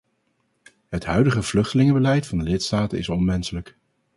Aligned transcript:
Het 0.89 1.05
huidige 1.05 1.41
vluchtelingenbeleid 1.43 2.27
van 2.27 2.37
de 2.37 2.43
lidstaten 2.43 2.97
is 2.97 3.09
onmenselijk. 3.09 3.77